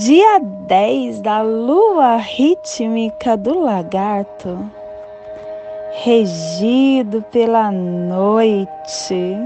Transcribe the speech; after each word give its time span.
Dia 0.00 0.40
10 0.40 1.20
da 1.20 1.42
lua 1.42 2.16
rítmica 2.16 3.36
do 3.36 3.58
lagarto, 3.58 4.58
regido 6.02 7.20
pela 7.30 7.70
noite, 7.70 9.36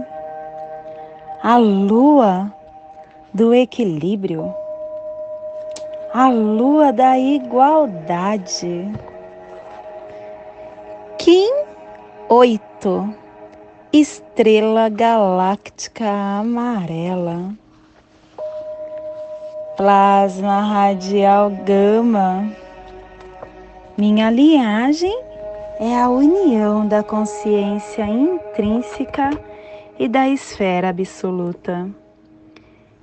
a 1.42 1.56
lua 1.56 2.54
do 3.32 3.52
equilíbrio, 3.52 4.54
a 6.12 6.29
lua 6.29 6.92
da 6.92 7.18
igualdade. 7.18 8.92
Kim 11.18 11.52
8, 12.29 13.12
estrela 13.92 14.88
galáctica 14.88 16.09
amarela 16.38 17.63
plasma 19.76 20.60
radial 20.60 21.50
gama. 21.50 22.48
Minha 23.98 24.30
linhagem 24.30 25.20
é 25.80 25.98
a 25.98 26.08
união 26.08 26.86
da 26.86 27.02
consciência 27.02 28.04
intrínseca 28.06 29.30
e 29.98 30.06
da 30.06 30.28
esfera 30.28 30.90
absoluta. 30.90 31.88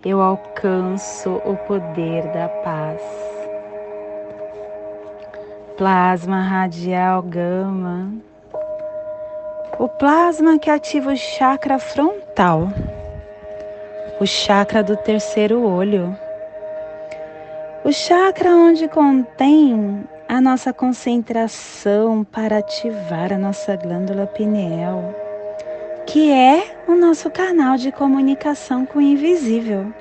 Eu 0.04 0.22
alcanço 0.22 1.42
o 1.46 1.58
poder 1.68 2.24
da 2.32 2.48
paz. 2.48 3.02
Plasma 5.78 6.42
radial 6.42 7.22
gama. 7.22 8.14
O 9.78 9.90
plasma 9.90 10.58
que 10.58 10.70
ativa 10.70 11.12
o 11.12 11.18
chakra 11.18 11.80
frontal, 11.80 12.70
o 14.22 14.26
chakra 14.26 14.84
do 14.84 14.96
terceiro 14.96 15.64
olho 15.64 16.16
o 17.84 17.92
chakra 17.92 18.52
onde 18.52 18.88
contém 18.88 20.04
a 20.30 20.40
nossa 20.40 20.72
concentração 20.72 22.24
para 22.24 22.60
ativar 22.60 23.34
a 23.34 23.40
nossa 23.40 23.76
glândula 23.76 24.28
pineal, 24.28 25.16
que 26.06 26.32
é 26.32 26.76
o 26.88 26.94
nosso 26.94 27.30
canal 27.32 27.78
de 27.78 27.92
comunicação 27.92 28.86
com 28.86 29.00
o 29.00 29.02
invisível. 29.02 29.92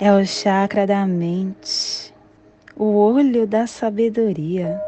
É 0.00 0.10
o 0.10 0.24
chakra 0.24 0.86
da 0.86 1.06
mente, 1.06 2.12
o 2.74 2.96
olho 2.96 3.46
da 3.46 3.66
sabedoria, 3.66 4.80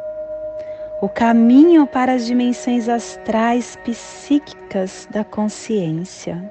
o 1.02 1.08
caminho 1.08 1.86
para 1.86 2.14
as 2.14 2.24
dimensões 2.24 2.88
astrais 2.88 3.76
psíquicas 3.84 5.06
da 5.10 5.22
consciência 5.22 6.50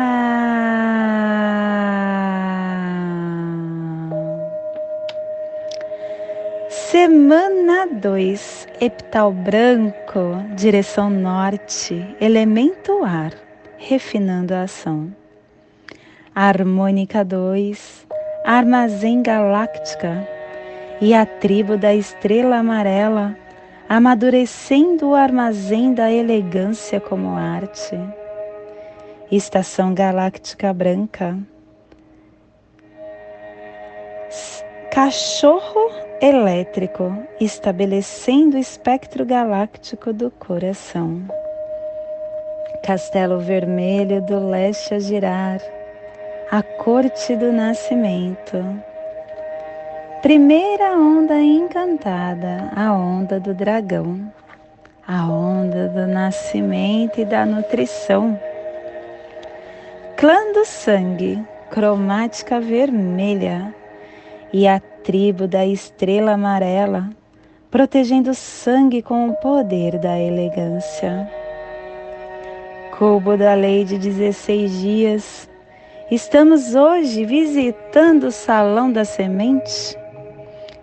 Semana 6.91 7.87
2, 7.87 8.67
epital 8.81 9.31
branco, 9.31 10.43
direção 10.57 11.09
norte, 11.09 12.05
elemento 12.19 13.05
ar, 13.05 13.31
refinando 13.77 14.53
a 14.53 14.63
ação. 14.63 15.15
Harmônica 16.35 17.23
2, 17.23 18.05
armazém 18.43 19.23
galáctica 19.23 20.27
e 20.99 21.13
a 21.13 21.25
tribo 21.25 21.77
da 21.77 21.95
estrela 21.95 22.57
amarela, 22.57 23.37
amadurecendo 23.87 25.11
o 25.11 25.15
armazém 25.15 25.93
da 25.93 26.11
elegância 26.11 26.99
como 26.99 27.37
arte. 27.37 27.97
Estação 29.31 29.93
galáctica 29.93 30.73
branca. 30.73 31.37
Cachorro 34.93 36.10
elétrico, 36.21 37.17
estabelecendo 37.39 38.55
o 38.55 38.59
espectro 38.59 39.25
galáctico 39.25 40.13
do 40.13 40.29
coração. 40.29 41.23
Castelo 42.85 43.39
vermelho 43.39 44.21
do 44.21 44.47
leste 44.47 44.93
a 44.93 44.99
girar, 44.99 45.59
a 46.51 46.61
corte 46.61 47.35
do 47.35 47.51
nascimento. 47.51 48.63
Primeira 50.21 50.91
onda 50.91 51.41
encantada, 51.41 52.71
a 52.75 52.93
onda 52.93 53.39
do 53.39 53.55
dragão, 53.55 54.31
a 55.07 55.25
onda 55.27 55.87
do 55.87 56.05
nascimento 56.05 57.19
e 57.19 57.25
da 57.25 57.47
nutrição. 57.47 58.39
Clã 60.17 60.53
do 60.53 60.63
sangue, 60.65 61.43
cromática 61.71 62.61
vermelha, 62.61 63.73
e 64.53 64.67
a 64.67 64.81
tribo 65.03 65.47
da 65.47 65.65
estrela 65.65 66.33
amarela, 66.33 67.09
protegendo 67.69 68.31
o 68.31 68.35
sangue 68.35 69.01
com 69.01 69.29
o 69.29 69.35
poder 69.35 69.97
da 69.97 70.19
elegância. 70.19 71.29
Cubo 72.97 73.35
da 73.35 73.53
lei 73.53 73.83
de 73.83 73.97
16 73.97 74.81
dias, 74.81 75.49
estamos 76.11 76.75
hoje 76.75 77.25
visitando 77.25 78.25
o 78.25 78.31
salão 78.31 78.91
da 78.91 79.03
semente, 79.03 79.97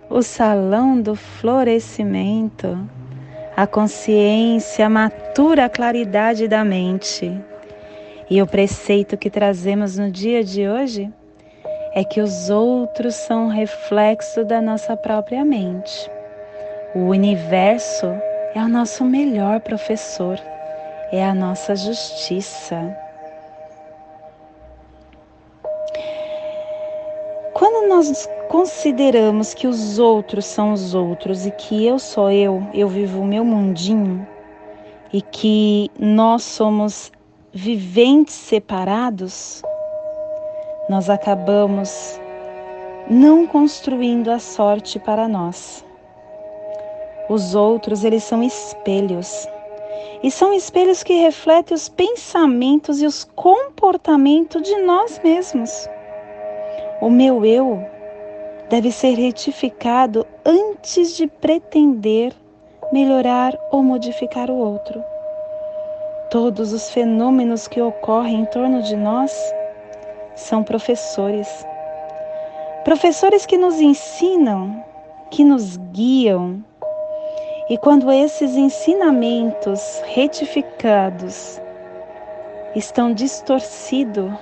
o 0.09 0.21
salão 0.21 1.01
do 1.01 1.15
florescimento, 1.15 2.77
a 3.55 3.65
consciência 3.65 4.89
matura 4.89 5.65
a 5.65 5.69
claridade 5.69 6.47
da 6.47 6.63
mente. 6.65 7.39
E 8.29 8.41
o 8.41 8.47
preceito 8.47 9.17
que 9.17 9.29
trazemos 9.29 9.97
no 9.97 10.11
dia 10.11 10.43
de 10.43 10.67
hoje 10.67 11.11
é 11.93 12.03
que 12.03 12.21
os 12.21 12.49
outros 12.49 13.15
são 13.15 13.47
reflexo 13.47 14.45
da 14.45 14.61
nossa 14.61 14.95
própria 14.95 15.43
mente. 15.43 16.09
O 16.95 16.99
universo 17.09 18.07
é 18.55 18.59
o 18.59 18.67
nosso 18.67 19.03
melhor 19.05 19.59
professor, 19.61 20.39
é 21.11 21.23
a 21.23 21.33
nossa 21.33 21.75
justiça. 21.75 22.95
Quando 27.53 27.89
nós 27.89 28.29
consideramos 28.47 29.53
que 29.53 29.67
os 29.67 29.99
outros 29.99 30.45
são 30.45 30.73
os 30.73 30.95
outros 30.95 31.45
e 31.45 31.51
que 31.51 31.85
eu 31.85 31.99
sou 31.99 32.31
eu, 32.31 32.65
eu 32.73 32.87
vivo 32.87 33.21
o 33.21 33.25
meu 33.25 33.43
mundinho 33.43 34.25
e 35.11 35.21
que 35.21 35.91
nós 35.99 36.43
somos 36.43 37.11
viventes 37.51 38.35
separados, 38.35 39.61
nós 40.89 41.07
acabamos 41.07 42.19
não 43.07 43.45
construindo 43.45 44.29
a 44.29 44.39
sorte 44.39 44.97
para 44.97 45.27
nós. 45.27 45.85
Os 47.29 47.53
outros, 47.53 48.03
eles 48.03 48.23
são 48.23 48.41
espelhos. 48.41 49.47
E 50.23 50.31
são 50.31 50.51
espelhos 50.51 51.03
que 51.03 51.13
refletem 51.13 51.75
os 51.75 51.87
pensamentos 51.87 53.01
e 53.01 53.05
os 53.05 53.23
comportamentos 53.23 54.63
de 54.63 54.75
nós 54.81 55.21
mesmos. 55.23 55.87
O 56.99 57.09
meu 57.09 57.45
eu 57.45 57.79
deve 58.69 58.91
ser 58.91 59.13
retificado 59.13 60.25
antes 60.43 61.15
de 61.15 61.27
pretender 61.27 62.33
melhorar 62.91 63.57
ou 63.71 63.83
modificar 63.83 64.49
o 64.49 64.57
outro. 64.57 65.01
Todos 66.31 66.73
os 66.73 66.89
fenômenos 66.89 67.67
que 67.67 67.79
ocorrem 67.79 68.41
em 68.41 68.45
torno 68.45 68.81
de 68.81 68.95
nós 68.95 69.31
são 70.39 70.63
professores. 70.63 71.47
Professores 72.83 73.45
que 73.45 73.57
nos 73.57 73.79
ensinam, 73.79 74.83
que 75.29 75.43
nos 75.43 75.77
guiam 75.91 76.63
E 77.69 77.77
quando 77.77 78.11
esses 78.11 78.55
ensinamentos 78.55 80.01
retificados 80.07 81.61
estão 82.75 83.13
distorcidos, 83.13 84.33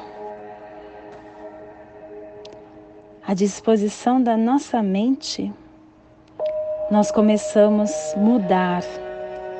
à 3.27 3.33
disposição 3.33 4.23
da 4.23 4.37
nossa 4.37 4.81
mente, 4.81 5.53
nós 6.89 7.11
começamos 7.11 7.91
a 8.15 8.17
mudar 8.17 8.81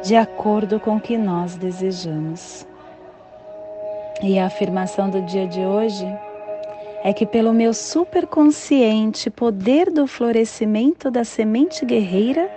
de 0.02 0.16
acordo 0.16 0.80
com 0.80 0.96
o 0.96 1.02
que 1.02 1.18
nós 1.18 1.58
desejamos. 1.58 2.66
E 4.24 4.40
a 4.40 4.46
afirmação 4.46 5.10
do 5.10 5.22
dia 5.24 5.46
de 5.46 5.60
hoje 5.60 6.08
é 7.04 7.14
que, 7.14 7.26
pelo 7.26 7.54
meu 7.54 7.74
superconsciente 7.74 9.30
poder 9.30 9.92
do 9.92 10.08
florescimento 10.08 11.10
da 11.12 11.24
semente 11.24 11.86
guerreira, 11.86 12.50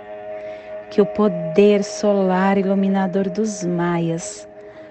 que 0.89 1.01
o 1.01 1.05
poder 1.05 1.83
solar 1.83 2.57
iluminador 2.57 3.29
dos 3.29 3.63
maias 3.63 4.47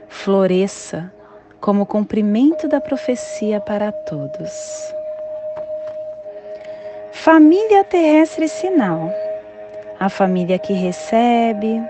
floresça 0.09 1.13
como 1.61 1.85
cumprimento 1.85 2.67
da 2.67 2.81
profecia 2.81 3.61
para 3.61 3.93
todos. 3.93 4.51
Família 7.13 7.85
terrestre 7.85 8.49
sinal. 8.49 9.13
A 9.99 10.09
família 10.09 10.59
que 10.59 10.73
recebe, 10.73 11.83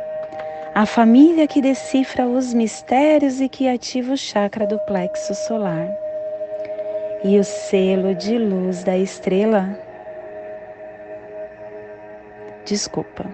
a 0.75 0.85
família 0.85 1.47
que 1.47 1.63
decifra 1.63 2.27
os 2.27 2.53
mistérios 2.53 3.41
e 3.41 3.49
que 3.49 3.69
ativa 3.69 4.13
o 4.13 4.17
chakra 4.17 4.67
do 4.67 4.79
plexo 4.81 5.33
solar. 5.47 5.89
E 7.23 7.39
o 7.39 7.45
selo 7.45 8.15
de 8.15 8.39
luz 8.39 8.83
da 8.83 8.97
estrela. 8.97 9.79
Desculpa. 12.65 13.27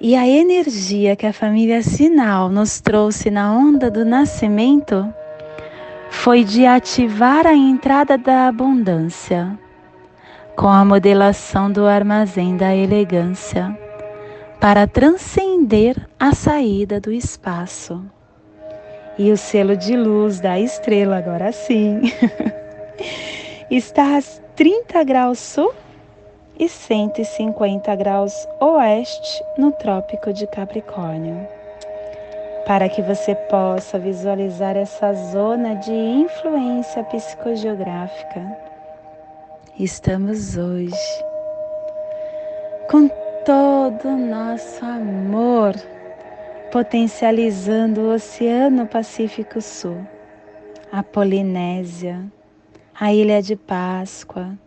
E 0.00 0.16
a 0.16 0.26
energia 0.26 1.14
que 1.16 1.26
a 1.26 1.32
família 1.32 1.82
Sinal 1.82 2.48
nos 2.48 2.80
trouxe 2.80 3.30
na 3.30 3.52
onda 3.52 3.90
do 3.90 4.04
nascimento 4.04 5.12
foi 6.10 6.44
de 6.44 6.66
ativar 6.66 7.46
a 7.46 7.54
entrada 7.54 8.18
da 8.18 8.48
abundância 8.48 9.58
com 10.56 10.68
a 10.68 10.84
modelação 10.84 11.70
do 11.70 11.86
armazém 11.86 12.56
da 12.56 12.74
elegância 12.74 13.76
para 14.60 14.86
transcender 14.86 16.08
a 16.18 16.32
saída 16.32 17.00
do 17.00 17.12
espaço. 17.12 18.04
E 19.16 19.30
o 19.30 19.36
selo 19.36 19.76
de 19.76 19.96
luz 19.96 20.40
da 20.40 20.58
estrela, 20.58 21.18
agora 21.18 21.52
sim, 21.52 22.00
está 23.70 24.18
a 24.18 24.22
30 24.56 25.04
graus 25.04 25.38
sul 25.38 25.72
e 26.58 26.68
150 26.68 27.94
graus 27.94 28.48
oeste 28.60 29.44
no 29.56 29.70
Trópico 29.70 30.32
de 30.32 30.48
Capricórnio. 30.48 31.46
Para 32.66 32.88
que 32.88 33.02
você 33.02 33.34
possa 33.34 34.00
visualizar 34.00 34.76
essa 34.76 35.12
zona 35.12 35.74
de 35.76 35.92
influência 35.92 37.04
psicogeográfica, 37.04 38.40
estamos 39.78 40.56
hoje 40.56 41.24
com 42.90 43.08
todo 43.44 44.08
o 44.08 44.16
nosso 44.16 44.84
amor 44.84 45.74
potencializando 46.74 48.00
o 48.00 48.12
Oceano 48.12 48.84
Pacífico 48.84 49.60
Sul, 49.60 50.04
a 50.90 51.04
Polinésia, 51.04 52.24
a 52.98 53.12
Ilha 53.12 53.40
de 53.40 53.54
Páscoa, 53.54 54.58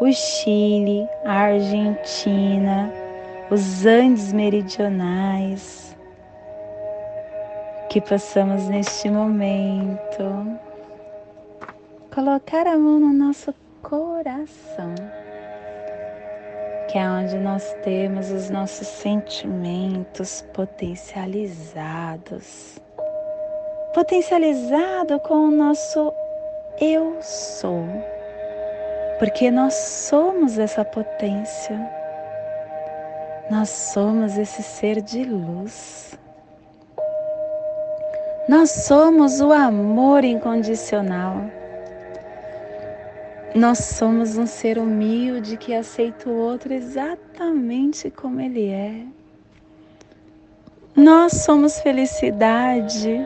o 0.00 0.10
Chile, 0.10 1.06
a 1.24 1.34
Argentina, 1.34 2.92
os 3.48 3.86
Andes 3.86 4.32
meridionais. 4.32 5.96
Que 7.88 8.00
possamos 8.00 8.66
neste 8.66 9.08
momento 9.08 10.58
colocar 12.12 12.66
a 12.66 12.76
mão 12.76 12.98
no 12.98 13.12
nosso 13.12 13.54
coração 13.80 14.96
que 16.92 16.98
é 16.98 17.08
onde 17.08 17.38
nós 17.38 17.74
temos 17.82 18.30
os 18.30 18.50
nossos 18.50 18.86
sentimentos 18.86 20.44
potencializados. 20.52 22.78
Potencializado 23.94 25.18
com 25.20 25.48
o 25.48 25.50
nosso 25.50 26.12
eu 26.78 27.16
sou. 27.22 27.86
Porque 29.18 29.50
nós 29.50 29.72
somos 29.72 30.58
essa 30.58 30.84
potência. 30.84 31.80
Nós 33.50 33.70
somos 33.70 34.36
esse 34.36 34.62
ser 34.62 35.00
de 35.00 35.24
luz. 35.24 36.18
Nós 38.46 38.70
somos 38.70 39.40
o 39.40 39.50
amor 39.50 40.24
incondicional. 40.24 41.61
Nós 43.54 43.78
somos 43.80 44.38
um 44.38 44.46
ser 44.46 44.78
humilde 44.78 45.58
que 45.58 45.74
aceita 45.74 46.26
o 46.30 46.34
outro 46.34 46.72
exatamente 46.72 48.10
como 48.10 48.40
ele 48.40 48.70
é. 48.70 49.04
Nós 50.96 51.32
somos 51.44 51.78
felicidade. 51.80 53.20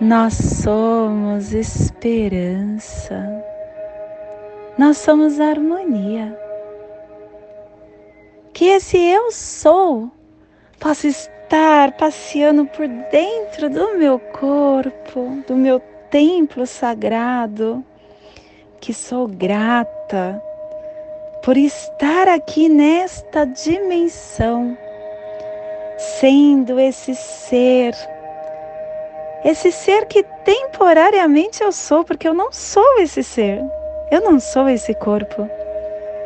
Nós 0.00 0.34
somos 0.34 1.52
esperança. 1.52 3.44
Nós 4.78 4.96
somos 4.98 5.40
harmonia. 5.40 6.38
Que 8.52 8.66
esse 8.66 8.96
eu 8.96 9.32
sou 9.32 10.08
possa 10.78 11.08
estar 11.08 11.96
passeando 11.96 12.64
por 12.64 12.86
dentro 12.86 13.68
do 13.68 13.98
meu 13.98 14.20
corpo, 14.20 15.42
do 15.48 15.56
meu 15.56 15.80
templo 16.10 16.64
sagrado 16.64 17.84
que 18.80 18.94
sou 18.94 19.26
grata 19.26 20.42
por 21.42 21.56
estar 21.56 22.28
aqui 22.28 22.68
nesta 22.68 23.44
dimensão, 23.44 24.76
sendo 25.96 26.78
esse 26.78 27.14
ser, 27.14 27.94
esse 29.44 29.70
ser 29.70 30.06
que 30.06 30.22
temporariamente 30.44 31.62
eu 31.62 31.72
sou, 31.72 32.04
porque 32.04 32.28
eu 32.28 32.34
não 32.34 32.52
sou 32.52 32.98
esse 33.00 33.22
ser, 33.22 33.62
eu 34.10 34.20
não 34.20 34.40
sou 34.40 34.68
esse 34.68 34.94
corpo, 34.94 35.48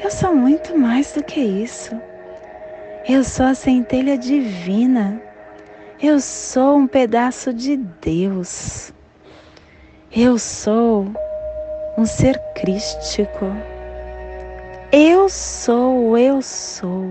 eu 0.02 0.10
sou 0.10 0.34
muito 0.34 0.76
mais 0.76 1.12
do 1.12 1.22
que 1.22 1.40
isso. 1.40 1.94
Eu 3.08 3.24
sou 3.24 3.46
a 3.46 3.54
centelha 3.54 4.16
divina. 4.16 5.20
Eu 6.00 6.20
sou 6.20 6.76
um 6.76 6.86
pedaço 6.86 7.52
de 7.52 7.76
Deus. 7.76 8.92
Eu 10.10 10.38
sou 10.38 11.06
um 11.96 12.06
ser 12.06 12.38
crístico. 12.54 13.46
Eu 14.90 15.28
sou, 15.28 16.16
eu 16.16 16.42
sou. 16.42 17.10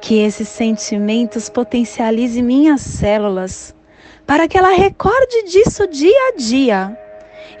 Que 0.00 0.20
esses 0.20 0.48
sentimentos 0.48 1.48
potencializem 1.48 2.42
minhas 2.42 2.80
células, 2.80 3.74
para 4.26 4.46
que 4.46 4.56
ela 4.56 4.70
recorde 4.70 5.44
disso 5.44 5.86
dia 5.86 6.28
a 6.28 6.36
dia 6.36 6.98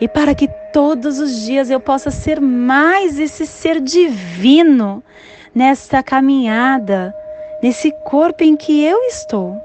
e 0.00 0.06
para 0.06 0.34
que 0.34 0.48
todos 0.72 1.18
os 1.18 1.40
dias 1.40 1.70
eu 1.70 1.80
possa 1.80 2.10
ser 2.10 2.40
mais 2.40 3.18
esse 3.18 3.46
ser 3.46 3.80
divino 3.80 5.02
nesta 5.54 6.02
caminhada, 6.02 7.14
nesse 7.62 7.90
corpo 8.04 8.44
em 8.44 8.56
que 8.56 8.84
eu 8.84 9.02
estou 9.04 9.60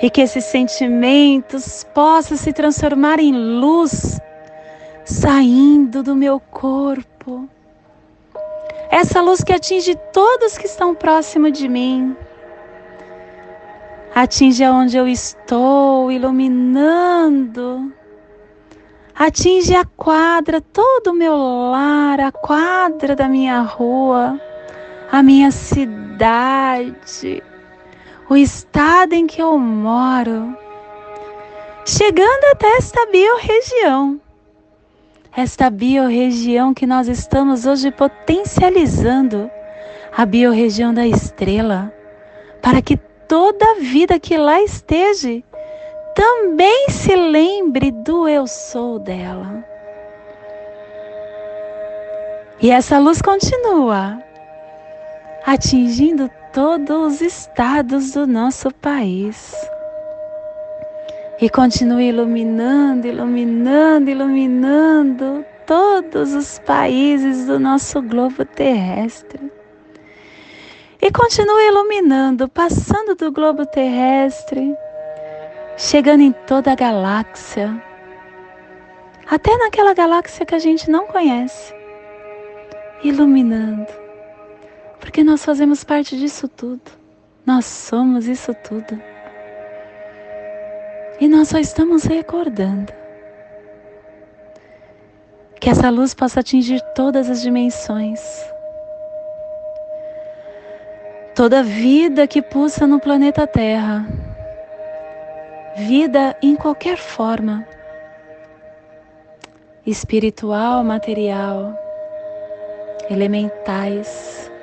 e 0.00 0.10
que 0.10 0.20
esses 0.20 0.44
sentimentos 0.44 1.84
possam 1.94 2.36
se 2.36 2.52
transformar 2.52 3.18
em 3.20 3.32
luz 3.32 4.20
saindo 5.04 6.02
do 6.02 6.16
meu 6.16 6.40
corpo. 6.40 7.48
Essa 8.90 9.20
luz 9.20 9.42
que 9.42 9.52
atinge 9.52 9.94
todos 10.12 10.56
que 10.58 10.66
estão 10.66 10.94
próximo 10.94 11.50
de 11.50 11.68
mim. 11.68 12.16
Atinge 14.14 14.62
aonde 14.62 14.96
eu 14.96 15.08
estou, 15.08 16.10
iluminando. 16.10 17.92
Atinge 19.14 19.74
a 19.74 19.84
quadra, 19.84 20.60
todo 20.60 21.08
o 21.08 21.14
meu 21.14 21.36
lar, 21.36 22.20
a 22.20 22.32
quadra 22.32 23.14
da 23.14 23.28
minha 23.28 23.60
rua, 23.60 24.40
a 25.10 25.22
minha 25.22 25.50
cidade 25.50 27.42
o 28.34 28.36
estado 28.36 29.12
em 29.12 29.28
que 29.28 29.40
eu 29.40 29.56
moro, 29.56 30.58
chegando 31.86 32.44
até 32.50 32.66
esta 32.78 33.06
biorregião. 33.06 34.20
Esta 35.36 35.70
biorregião 35.70 36.74
que 36.74 36.84
nós 36.84 37.06
estamos 37.06 37.64
hoje 37.64 37.92
potencializando, 37.92 39.48
a 40.16 40.26
biorregião 40.26 40.92
da 40.92 41.06
estrela, 41.06 41.94
para 42.60 42.82
que 42.82 42.96
toda 43.28 43.76
vida 43.76 44.18
que 44.18 44.36
lá 44.36 44.60
esteja 44.62 45.40
também 46.16 46.90
se 46.90 47.14
lembre 47.14 47.92
do 47.92 48.28
eu 48.28 48.48
sou 48.48 48.98
dela. 48.98 49.64
E 52.60 52.72
essa 52.72 52.98
luz 52.98 53.22
continua 53.22 54.20
atingindo 55.46 56.28
todos 56.54 57.14
os 57.14 57.20
estados 57.20 58.12
do 58.12 58.28
nosso 58.28 58.70
país. 58.70 59.52
E 61.40 61.50
continua 61.50 62.00
iluminando, 62.00 63.08
iluminando, 63.08 64.08
iluminando 64.08 65.44
todos 65.66 66.32
os 66.32 66.60
países 66.60 67.46
do 67.46 67.58
nosso 67.58 68.00
globo 68.00 68.44
terrestre. 68.44 69.52
E 71.02 71.10
continua 71.10 71.60
iluminando, 71.64 72.48
passando 72.48 73.16
do 73.16 73.32
globo 73.32 73.66
terrestre, 73.66 74.76
chegando 75.76 76.22
em 76.22 76.32
toda 76.46 76.70
a 76.70 76.76
galáxia, 76.76 77.82
até 79.28 79.56
naquela 79.58 79.92
galáxia 79.92 80.46
que 80.46 80.54
a 80.54 80.60
gente 80.60 80.88
não 80.88 81.04
conhece, 81.08 81.74
iluminando, 83.02 84.03
porque 85.04 85.22
nós 85.22 85.44
fazemos 85.44 85.84
parte 85.84 86.16
disso 86.16 86.48
tudo, 86.48 86.90
nós 87.44 87.66
somos 87.66 88.26
isso 88.26 88.54
tudo. 88.54 88.98
E 91.20 91.28
nós 91.28 91.48
só 91.48 91.58
estamos 91.58 92.04
recordando 92.04 92.90
que 95.60 95.68
essa 95.68 95.90
luz 95.90 96.14
possa 96.14 96.40
atingir 96.40 96.80
todas 96.94 97.28
as 97.28 97.42
dimensões. 97.42 98.18
Toda 101.34 101.62
vida 101.62 102.26
que 102.26 102.40
pulsa 102.40 102.86
no 102.86 102.98
planeta 102.98 103.46
Terra, 103.46 104.08
vida 105.76 106.34
em 106.40 106.56
qualquer 106.56 106.96
forma, 106.96 107.68
espiritual, 109.84 110.82
material, 110.82 111.78
elementais. 113.10 114.53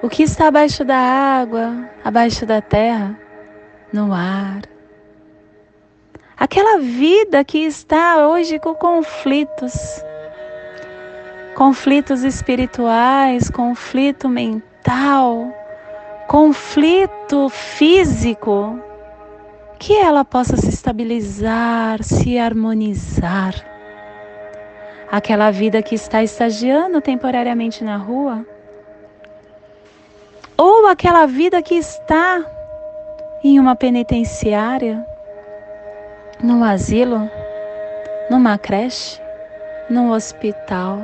O 0.00 0.08
que 0.08 0.22
está 0.22 0.46
abaixo 0.46 0.84
da 0.84 0.96
água, 0.96 1.90
abaixo 2.04 2.46
da 2.46 2.60
terra, 2.60 3.18
no 3.92 4.12
ar, 4.12 4.62
aquela 6.36 6.78
vida 6.78 7.42
que 7.42 7.58
está 7.64 8.28
hoje 8.28 8.60
com 8.60 8.76
conflitos, 8.76 9.74
conflitos 11.56 12.22
espirituais, 12.22 13.50
conflito 13.50 14.28
mental, 14.28 15.52
conflito 16.28 17.48
físico, 17.48 18.78
que 19.80 19.96
ela 19.96 20.24
possa 20.24 20.56
se 20.56 20.68
estabilizar, 20.68 22.04
se 22.04 22.38
harmonizar. 22.38 23.52
Aquela 25.10 25.50
vida 25.50 25.82
que 25.82 25.96
está 25.96 26.22
estagiando 26.22 27.00
temporariamente 27.00 27.82
na 27.82 27.96
rua, 27.96 28.46
ou 30.58 30.88
aquela 30.88 31.24
vida 31.24 31.62
que 31.62 31.76
está 31.76 32.44
em 33.44 33.60
uma 33.60 33.76
penitenciária, 33.76 35.06
num 36.42 36.64
asilo, 36.64 37.30
numa 38.28 38.58
creche, 38.58 39.20
num 39.88 40.10
hospital. 40.10 41.00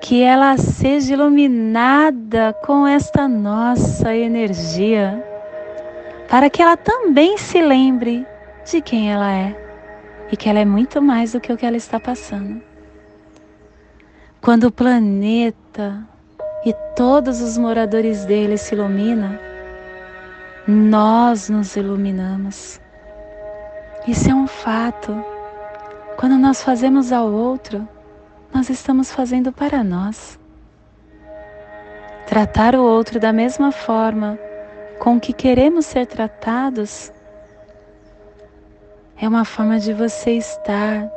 Que 0.00 0.22
ela 0.22 0.56
seja 0.56 1.14
iluminada 1.14 2.52
com 2.64 2.86
esta 2.86 3.28
nossa 3.28 4.14
energia, 4.14 5.24
para 6.28 6.50
que 6.50 6.60
ela 6.60 6.76
também 6.76 7.38
se 7.38 7.62
lembre 7.62 8.26
de 8.64 8.80
quem 8.80 9.12
ela 9.12 9.32
é 9.32 9.56
e 10.30 10.36
que 10.36 10.48
ela 10.48 10.58
é 10.58 10.64
muito 10.64 11.00
mais 11.00 11.32
do 11.32 11.40
que 11.40 11.52
o 11.52 11.56
que 11.56 11.64
ela 11.64 11.76
está 11.76 12.00
passando. 12.00 12.60
Quando 14.40 14.64
o 14.64 14.72
planeta 14.72 16.06
e 16.66 16.74
todos 16.96 17.40
os 17.40 17.56
moradores 17.56 18.24
dele 18.24 18.58
se 18.58 18.74
iluminam, 18.74 19.38
nós 20.66 21.48
nos 21.48 21.76
iluminamos. 21.76 22.80
Isso 24.04 24.28
é 24.28 24.34
um 24.34 24.48
fato. 24.48 25.16
Quando 26.16 26.36
nós 26.36 26.64
fazemos 26.64 27.12
ao 27.12 27.30
outro, 27.30 27.88
nós 28.52 28.68
estamos 28.68 29.12
fazendo 29.12 29.52
para 29.52 29.84
nós. 29.84 30.40
Tratar 32.26 32.74
o 32.74 32.82
outro 32.82 33.20
da 33.20 33.32
mesma 33.32 33.70
forma 33.70 34.36
com 34.98 35.20
que 35.20 35.32
queremos 35.32 35.86
ser 35.86 36.06
tratados 36.06 37.12
é 39.16 39.28
uma 39.28 39.44
forma 39.44 39.78
de 39.78 39.92
você 39.92 40.32
estar 40.32 41.08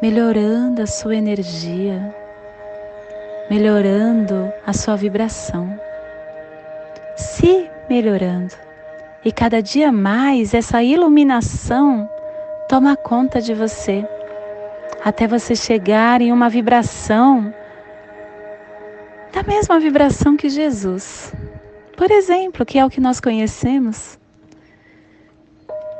melhorando 0.00 0.82
a 0.82 0.86
sua 0.86 1.16
energia, 1.16 2.14
melhorando 3.50 4.52
a 4.66 4.72
sua 4.72 4.96
vibração, 4.96 5.78
se 7.16 7.68
melhorando. 7.88 8.54
E 9.24 9.32
cada 9.32 9.62
dia 9.62 9.90
mais 9.90 10.54
essa 10.54 10.82
iluminação 10.82 12.08
toma 12.68 12.96
conta 12.96 13.40
de 13.40 13.54
você, 13.54 14.06
até 15.04 15.26
você 15.26 15.56
chegar 15.56 16.20
em 16.20 16.32
uma 16.32 16.48
vibração 16.48 17.52
da 19.32 19.42
mesma 19.42 19.78
vibração 19.80 20.36
que 20.36 20.48
Jesus. 20.48 21.32
Por 21.96 22.10
exemplo, 22.10 22.64
que 22.64 22.78
é 22.78 22.84
o 22.84 22.90
que 22.90 23.00
nós 23.00 23.20
conhecemos. 23.20 24.18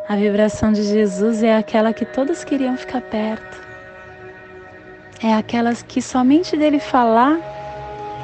A 0.08 0.16
vibração 0.16 0.72
de 0.72 0.82
Jesus 0.82 1.42
é 1.42 1.56
aquela 1.56 1.92
que 1.92 2.06
todos 2.06 2.44
queriam 2.44 2.76
ficar 2.76 3.02
perto. 3.02 3.67
É 5.20 5.34
aquela 5.34 5.74
que 5.74 6.00
somente 6.00 6.56
dele 6.56 6.78
falar, 6.78 7.40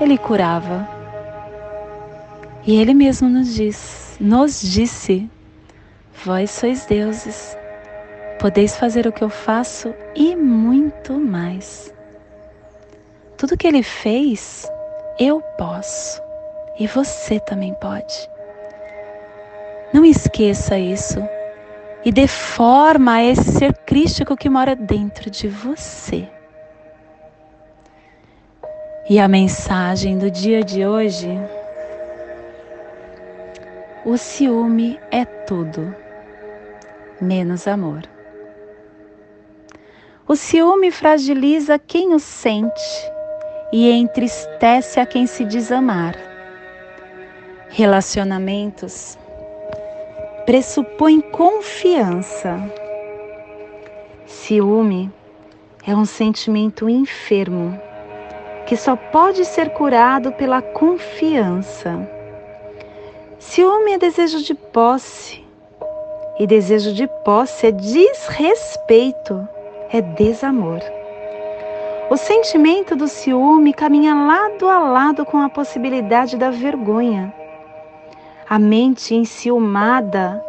ele 0.00 0.16
curava. 0.16 0.88
E 2.64 2.76
ele 2.76 2.94
mesmo 2.94 3.28
nos 3.28 3.52
diz: 3.52 4.16
nos 4.20 4.60
disse: 4.60 5.28
Vós 6.24 6.50
sois 6.52 6.86
deuses, 6.86 7.56
podeis 8.38 8.76
fazer 8.76 9.06
o 9.08 9.12
que 9.12 9.24
eu 9.24 9.28
faço 9.28 9.92
e 10.14 10.36
muito 10.36 11.14
mais. 11.14 11.92
Tudo 13.36 13.56
que 13.56 13.66
ele 13.66 13.82
fez, 13.82 14.70
eu 15.18 15.40
posso 15.58 16.22
e 16.78 16.86
você 16.86 17.40
também 17.40 17.74
pode. 17.74 18.28
Não 19.92 20.04
esqueça 20.04 20.78
isso 20.78 21.20
e 22.04 22.12
dê 22.12 22.28
forma 22.28 23.14
a 23.14 23.24
esse 23.24 23.52
ser 23.52 23.74
crístico 23.78 24.36
que 24.36 24.48
mora 24.48 24.76
dentro 24.76 25.28
de 25.28 25.48
você. 25.48 26.28
E 29.06 29.18
a 29.18 29.28
mensagem 29.28 30.16
do 30.16 30.30
dia 30.30 30.64
de 30.64 30.86
hoje 30.86 31.28
o 34.02 34.16
ciúme 34.16 34.98
é 35.10 35.26
tudo, 35.26 35.94
menos 37.20 37.68
amor. 37.68 38.02
O 40.26 40.34
ciúme 40.34 40.90
fragiliza 40.90 41.78
quem 41.78 42.14
o 42.14 42.18
sente 42.18 43.12
e 43.70 43.90
entristece 43.90 44.98
a 44.98 45.04
quem 45.04 45.26
se 45.26 45.44
diz 45.44 45.70
amar. 45.70 46.16
Relacionamentos 47.68 49.18
pressupõem 50.46 51.20
confiança. 51.20 52.58
Ciúme 54.24 55.12
é 55.86 55.94
um 55.94 56.06
sentimento 56.06 56.88
enfermo 56.88 57.78
que 58.66 58.76
só 58.76 58.96
pode 58.96 59.44
ser 59.44 59.70
curado 59.70 60.32
pela 60.32 60.62
confiança. 60.62 62.08
Ciúme 63.38 63.92
é 63.92 63.98
desejo 63.98 64.42
de 64.42 64.54
posse, 64.54 65.44
e 66.38 66.46
desejo 66.46 66.92
de 66.92 67.06
posse 67.24 67.66
é 67.66 67.70
desrespeito, 67.70 69.46
é 69.90 70.00
desamor. 70.00 70.80
O 72.10 72.16
sentimento 72.16 72.96
do 72.96 73.08
ciúme 73.08 73.72
caminha 73.72 74.14
lado 74.14 74.68
a 74.68 74.78
lado 74.78 75.24
com 75.24 75.38
a 75.38 75.48
possibilidade 75.48 76.36
da 76.36 76.50
vergonha. 76.50 77.32
A 78.48 78.58
mente 78.58 79.14
enciumada 79.14 80.44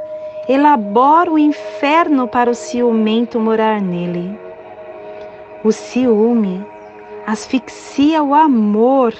elabora 0.49 1.31
o 1.31 1.39
inferno 1.39 2.27
para 2.27 2.49
o 2.49 2.55
ciumento 2.55 3.39
morar 3.39 3.81
nele. 3.81 4.37
O 5.63 5.71
ciúme 5.71 6.65
asfixia 7.25 8.23
o 8.23 8.33
amor 8.33 9.13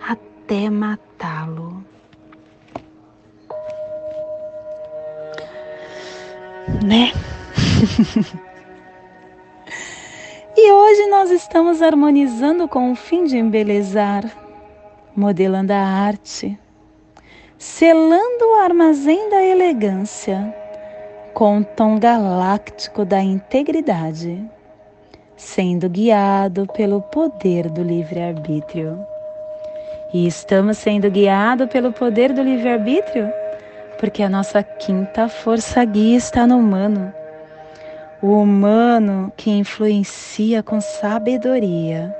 até 0.00 0.70
matá-lo. 0.70 1.84
né? 6.82 7.12
e 10.56 10.72
hoje 10.72 11.06
nós 11.08 11.30
estamos 11.30 11.82
harmonizando 11.82 12.66
com 12.68 12.92
o 12.92 12.94
fim 12.94 13.24
de 13.24 13.36
embelezar, 13.36 14.24
modelando 15.16 15.72
a 15.72 15.78
arte, 15.78 16.56
selando 17.58 18.44
o 18.44 18.60
armazém 18.60 19.28
da 19.30 19.42
elegância 19.42 20.54
com 21.32 21.58
o 21.58 21.64
tom 21.64 21.98
galáctico 21.98 23.04
da 23.04 23.20
integridade, 23.20 24.48
sendo 25.36 25.88
guiado 25.88 26.66
pelo 26.74 27.02
poder 27.02 27.70
do 27.70 27.82
livre-arbítrio. 27.82 28.98
E 30.12 30.26
estamos 30.26 30.78
sendo 30.78 31.10
guiados 31.10 31.68
pelo 31.68 31.92
poder 31.92 32.32
do 32.32 32.42
livre-arbítrio 32.42 33.30
porque 33.98 34.22
a 34.22 34.28
nossa 34.28 34.62
quinta 34.62 35.28
força 35.28 35.84
guia 35.84 36.18
está 36.18 36.46
no 36.46 36.58
humano. 36.58 37.12
O 38.20 38.42
humano 38.42 39.32
que 39.36 39.50
influencia 39.50 40.62
com 40.62 40.80
sabedoria, 40.80 42.14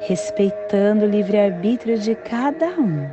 respeitando 0.00 1.04
o 1.04 1.08
livre-arbítrio 1.08 1.98
de 1.98 2.14
cada 2.14 2.68
um. 2.68 3.08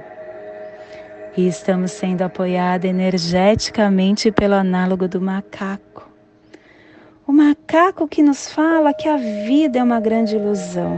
E 1.36 1.48
estamos 1.48 1.92
sendo 1.92 2.24
apoiados 2.24 2.90
energeticamente 2.90 4.32
pelo 4.32 4.56
análogo 4.56 5.08
do 5.08 5.22
macaco. 5.22 6.07
O 7.28 7.34
macaco 7.34 8.08
que 8.08 8.24
nos 8.24 8.50
fala 8.50 8.94
que 8.94 9.10
a 9.10 9.18
vida 9.18 9.80
é 9.80 9.84
uma 9.84 10.00
grande 10.00 10.38
ilusão 10.38 10.98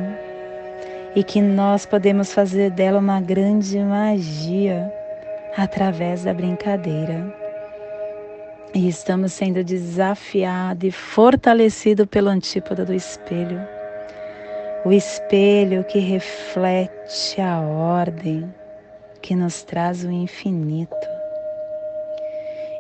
e 1.16 1.24
que 1.24 1.42
nós 1.42 1.88
podemos 1.88 2.32
fazer 2.32 2.70
dela 2.70 3.00
uma 3.00 3.20
grande 3.20 3.80
magia 3.80 4.94
através 5.58 6.26
da 6.26 6.32
brincadeira. 6.32 7.36
E 8.76 8.88
estamos 8.88 9.34
sendo 9.34 9.64
desafiados 9.64 10.88
e 10.88 10.92
fortalecidos 10.92 12.06
pelo 12.06 12.30
antípoda 12.30 12.86
do 12.86 12.94
espelho. 12.94 13.60
O 14.86 14.92
espelho 14.92 15.84
que 15.86 15.98
reflete 15.98 17.42
a 17.42 17.60
ordem, 17.60 18.54
que 19.20 19.36
nos 19.36 19.64
traz 19.64 20.04
o 20.04 20.12
infinito. 20.12 21.19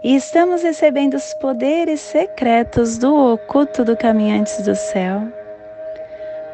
E 0.01 0.15
estamos 0.15 0.63
recebendo 0.63 1.15
os 1.15 1.33
poderes 1.35 1.99
secretos 1.99 2.97
do 2.97 3.33
oculto 3.33 3.83
do 3.83 3.97
Caminhantes 3.97 4.63
do 4.63 4.75
Céu. 4.75 5.23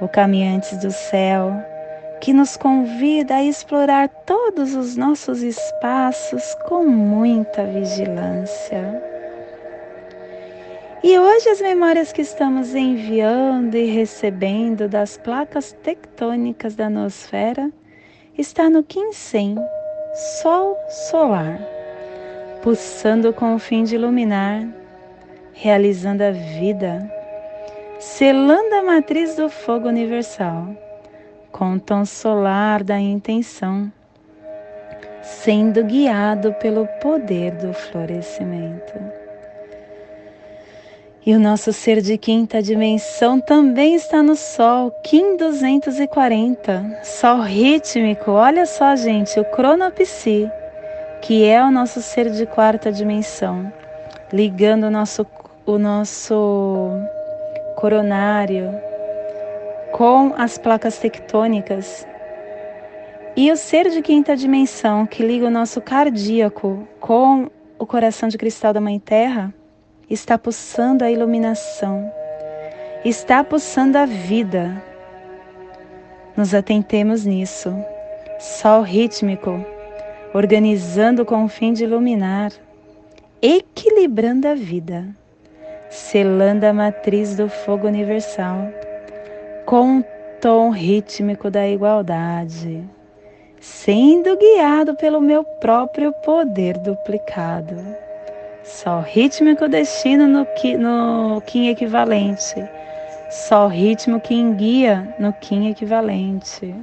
O 0.01 0.07
Caminhantes 0.07 0.77
do 0.77 0.91
Céu 0.91 1.53
que 2.21 2.33
nos 2.33 2.57
convida 2.57 3.35
a 3.35 3.43
explorar 3.43 4.09
todos 4.25 4.73
os 4.73 4.95
nossos 4.97 5.43
espaços 5.43 6.55
com 6.67 6.83
muita 6.83 7.63
vigilância. 7.65 9.03
E 11.03 11.19
hoje 11.19 11.49
as 11.49 11.61
memórias 11.61 12.11
que 12.11 12.21
estamos 12.21 12.73
enviando 12.73 13.75
e 13.75 13.85
recebendo 13.85 14.89
das 14.89 15.17
placas 15.17 15.71
tectônicas 15.83 16.75
da 16.75 16.89
nosfera 16.89 17.71
está 18.35 18.71
no 18.71 18.83
Quincem, 18.83 19.55
Sol 20.41 20.75
Solar, 20.89 21.59
pulsando 22.65 23.31
com 23.31 23.53
o 23.53 23.59
fim 23.59 23.83
de 23.83 23.93
iluminar, 23.93 24.67
realizando 25.53 26.23
a 26.23 26.31
vida, 26.31 27.07
selando 27.99 28.73
a 28.73 28.81
matriz 28.81 29.35
do 29.35 29.51
fogo 29.51 29.87
universal 29.87 30.75
com 31.51 31.75
o 31.75 31.79
tom 31.79 32.03
solar 32.03 32.83
da 32.83 32.99
intenção, 32.99 33.93
sendo 35.21 35.83
guiado 35.83 36.55
pelo 36.55 36.87
poder 36.99 37.51
do 37.51 37.71
florescimento. 37.71 38.93
E 41.23 41.35
o 41.35 41.39
nosso 41.39 41.71
ser 41.71 42.01
de 42.01 42.17
quinta 42.17 42.63
dimensão 42.63 43.39
também 43.39 43.93
está 43.93 44.23
no 44.23 44.35
Sol, 44.35 44.89
Kim 45.03 45.37
240, 45.37 47.01
Sol 47.03 47.41
rítmico. 47.41 48.31
Olha 48.31 48.65
só, 48.65 48.95
gente, 48.95 49.39
o 49.39 49.45
cronopsi, 49.45 50.49
que 51.25 51.43
é 51.43 51.63
o 51.63 51.71
nosso 51.71 52.03
ser 52.03 52.29
de 52.29 52.45
quarta 52.45 52.91
dimensão, 52.91 53.73
ligando 54.31 54.83
o 54.83 54.91
nosso, 54.91 55.25
o 55.65 55.79
nosso 55.79 56.91
coronário, 57.77 58.69
com 59.91 60.35
as 60.37 60.59
placas 60.59 60.99
tectônicas. 60.99 62.05
E 63.35 63.51
o 63.51 63.57
ser 63.57 63.89
de 63.89 64.03
quinta 64.03 64.35
dimensão 64.35 65.07
que 65.07 65.23
liga 65.23 65.47
o 65.47 65.49
nosso 65.49 65.81
cardíaco 65.81 66.87
com 66.99 67.49
o 67.79 67.87
coração 67.87 68.29
de 68.29 68.37
cristal 68.37 68.71
da 68.71 68.79
Mãe 68.79 68.99
Terra 68.99 69.51
está 70.07 70.37
pulsando 70.37 71.03
a 71.03 71.09
iluminação, 71.09 72.07
está 73.03 73.43
pulsando 73.43 73.97
a 73.97 74.05
vida. 74.05 74.79
Nos 76.37 76.53
atentemos 76.53 77.25
nisso. 77.25 77.75
Sol 78.37 78.83
rítmico, 78.83 79.65
organizando 80.35 81.23
com 81.23 81.45
o 81.45 81.47
fim 81.47 81.71
de 81.71 81.85
iluminar, 81.85 82.51
equilibrando 83.41 84.49
a 84.49 84.53
vida, 84.53 85.07
selando 85.89 86.65
a 86.65 86.73
matriz 86.73 87.37
do 87.37 87.47
fogo 87.47 87.87
universal 87.87 88.67
com 89.65 89.99
o 89.99 90.05
tom 90.41 90.71
rítmico 90.71 91.49
da 91.49 91.65
igualdade, 91.65 92.83
sendo 93.61 94.35
guiado 94.35 94.93
pelo 94.95 95.21
meu 95.21 95.45
próprio 95.45 96.11
poder 96.25 96.77
duplicado. 96.79 97.77
Sol 98.61 99.03
rítmico 99.03 99.69
destino 99.69 100.27
no, 100.27 100.45
no 100.77 101.41
Kim 101.47 101.69
equivalente. 101.69 102.55
Sol 103.29 103.69
ritmo 103.69 104.19
que 104.19 104.35
guia 104.51 105.15
no 105.17 105.31
Kim 105.31 105.69
equivalente. 105.69 106.75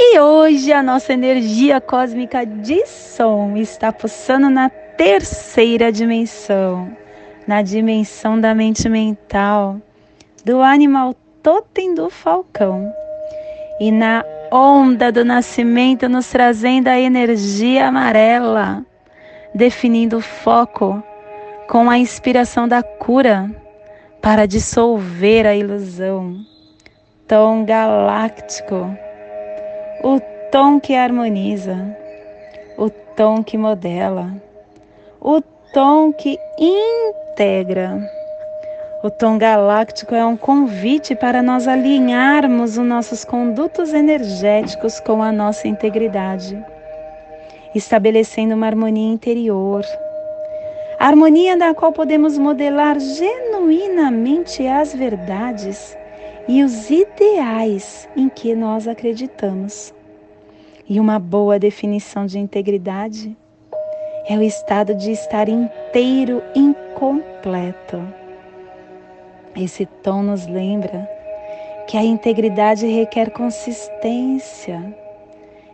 E 0.00 0.20
hoje 0.20 0.72
a 0.72 0.80
nossa 0.80 1.12
energia 1.12 1.80
cósmica 1.80 2.46
de 2.46 2.86
som 2.86 3.56
está 3.56 3.92
pulsando 3.92 4.48
na 4.48 4.70
terceira 4.70 5.90
dimensão, 5.90 6.96
na 7.48 7.62
dimensão 7.62 8.40
da 8.40 8.54
mente 8.54 8.88
mental, 8.88 9.80
do 10.44 10.62
animal 10.62 11.16
totem 11.42 11.96
do 11.96 12.08
falcão. 12.08 12.94
E 13.80 13.90
na 13.90 14.24
onda 14.52 15.10
do 15.10 15.24
nascimento, 15.24 16.08
nos 16.08 16.28
trazendo 16.28 16.86
a 16.86 17.00
energia 17.00 17.88
amarela, 17.88 18.86
definindo 19.52 20.18
o 20.18 20.22
foco 20.22 21.02
com 21.68 21.90
a 21.90 21.98
inspiração 21.98 22.68
da 22.68 22.84
cura 22.84 23.50
para 24.22 24.46
dissolver 24.46 25.44
a 25.44 25.56
ilusão. 25.56 26.36
Tom 27.26 27.64
galáctico, 27.64 28.96
o 30.02 30.20
tom 30.50 30.80
que 30.80 30.94
harmoniza, 30.94 31.96
o 32.76 32.90
tom 32.90 33.42
que 33.42 33.58
modela, 33.58 34.32
o 35.20 35.40
tom 35.72 36.12
que 36.12 36.38
integra 36.58 38.00
o 39.00 39.10
tom 39.10 39.38
galáctico 39.38 40.12
é 40.12 40.26
um 40.26 40.36
convite 40.36 41.14
para 41.14 41.40
nós 41.40 41.68
alinharmos 41.68 42.76
os 42.76 42.84
nossos 42.84 43.24
condutos 43.24 43.94
energéticos 43.94 44.98
com 44.98 45.22
a 45.22 45.30
nossa 45.30 45.68
integridade, 45.68 46.60
estabelecendo 47.72 48.56
uma 48.56 48.66
harmonia 48.66 49.12
interior. 49.12 49.84
harmonia 50.98 51.56
da 51.56 51.72
qual 51.74 51.92
podemos 51.92 52.36
modelar 52.36 52.98
genuinamente 52.98 54.66
as 54.66 54.92
verdades 54.92 55.96
e 56.48 56.64
os 56.64 56.90
ideais 56.90 58.08
em 58.16 58.28
que 58.28 58.54
nós 58.54 58.88
acreditamos. 58.88 59.94
E 60.88 60.98
uma 60.98 61.18
boa 61.18 61.58
definição 61.58 62.24
de 62.24 62.38
integridade 62.38 63.36
é 64.26 64.36
o 64.36 64.42
estado 64.42 64.94
de 64.94 65.12
estar 65.12 65.48
inteiro, 65.48 66.42
incompleto 66.54 68.02
esse 69.60 69.86
tom 69.86 70.22
nos 70.22 70.46
lembra 70.46 71.08
que 71.88 71.96
a 71.96 72.04
integridade 72.04 72.86
requer 72.86 73.30
consistência, 73.30 74.96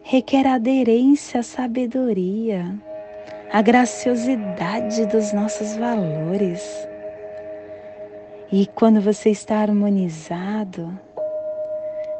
requer 0.02 0.46
aderência 0.46 1.40
à 1.40 1.42
sabedoria, 1.42 2.64
à 3.52 3.60
graciosidade 3.60 5.04
dos 5.06 5.34
nossos 5.34 5.76
valores. 5.76 6.88
E 8.56 8.66
quando 8.66 9.00
você 9.00 9.30
está 9.30 9.56
harmonizado, 9.56 10.96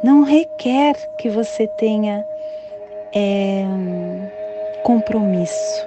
não 0.03 0.25
requer 0.25 0.97
que 1.17 1.31
você 1.31 1.69
tenha 1.79 2.27
é, 3.15 3.65
compromisso, 4.83 5.87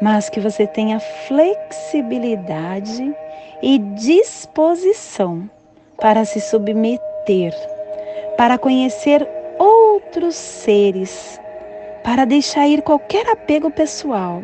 mas 0.00 0.30
que 0.30 0.40
você 0.40 0.66
tenha 0.66 0.98
flexibilidade 1.28 3.14
e 3.60 3.78
disposição 3.78 5.50
para 5.98 6.24
se 6.24 6.40
submeter, 6.40 7.52
para 8.38 8.56
conhecer 8.56 9.28
outros 9.58 10.34
seres, 10.34 11.38
para 12.02 12.24
deixar 12.24 12.66
ir 12.68 12.80
qualquer 12.80 13.28
apego 13.28 13.70
pessoal. 13.70 14.42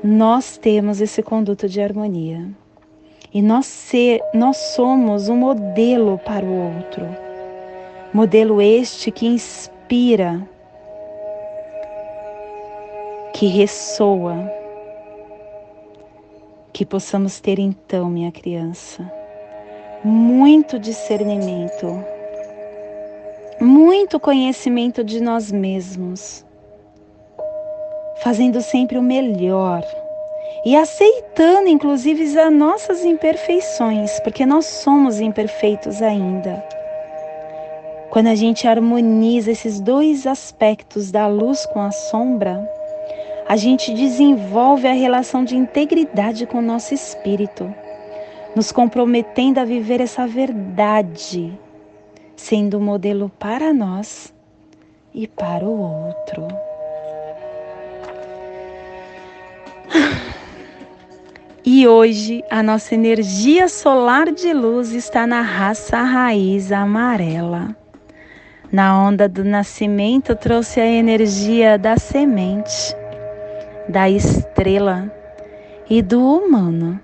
Nós 0.00 0.56
temos 0.56 1.00
esse 1.00 1.24
conduto 1.24 1.68
de 1.68 1.80
harmonia. 1.80 2.46
E 3.32 3.42
nós, 3.42 3.66
ser, 3.66 4.22
nós 4.32 4.56
somos 4.56 5.28
um 5.28 5.36
modelo 5.36 6.18
para 6.18 6.44
o 6.44 6.76
outro. 6.76 7.06
Modelo 8.12 8.62
este 8.62 9.10
que 9.10 9.26
inspira, 9.26 10.40
que 13.34 13.46
ressoa, 13.46 14.50
Que 16.72 16.86
possamos 16.86 17.40
ter 17.40 17.58
então, 17.58 18.08
minha 18.08 18.30
criança, 18.30 19.10
muito 20.04 20.78
discernimento, 20.78 22.04
muito 23.60 24.20
conhecimento 24.20 25.02
de 25.02 25.20
nós 25.20 25.50
mesmos, 25.50 26.46
fazendo 28.22 28.60
sempre 28.60 28.96
o 28.96 29.02
melhor 29.02 29.82
e 30.64 30.76
aceitando, 30.76 31.68
inclusive, 31.68 32.38
as 32.38 32.52
nossas 32.52 33.04
imperfeições, 33.04 34.18
porque 34.20 34.44
nós 34.44 34.66
somos 34.66 35.20
imperfeitos 35.20 36.02
ainda. 36.02 36.62
Quando 38.10 38.28
a 38.28 38.34
gente 38.34 38.66
harmoniza 38.66 39.50
esses 39.50 39.80
dois 39.80 40.26
aspectos 40.26 41.10
da 41.10 41.26
luz 41.26 41.66
com 41.66 41.80
a 41.80 41.90
sombra, 41.90 42.68
a 43.46 43.56
gente 43.56 43.94
desenvolve 43.94 44.86
a 44.86 44.92
relação 44.92 45.44
de 45.44 45.56
integridade 45.56 46.46
com 46.46 46.58
o 46.58 46.62
nosso 46.62 46.92
espírito, 46.92 47.72
nos 48.54 48.72
comprometendo 48.72 49.58
a 49.58 49.64
viver 49.64 50.00
essa 50.00 50.26
verdade, 50.26 51.58
sendo 52.36 52.80
modelo 52.80 53.30
para 53.38 53.72
nós 53.72 54.34
e 55.14 55.26
para 55.26 55.64
o 55.64 55.80
outro. 55.80 56.67
E 61.70 61.86
hoje 61.86 62.42
a 62.48 62.62
nossa 62.62 62.94
energia 62.94 63.68
solar 63.68 64.32
de 64.32 64.54
luz 64.54 64.92
está 64.92 65.26
na 65.26 65.42
raça 65.42 65.98
raiz 65.98 66.72
amarela. 66.72 67.76
Na 68.72 68.98
onda 68.98 69.28
do 69.28 69.44
nascimento 69.44 70.34
trouxe 70.34 70.80
a 70.80 70.86
energia 70.86 71.76
da 71.76 71.98
semente, 71.98 72.96
da 73.86 74.08
estrela 74.08 75.12
e 75.90 76.00
do 76.00 76.38
humano. 76.38 76.98